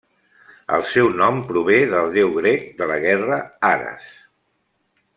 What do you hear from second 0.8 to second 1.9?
seu nom prové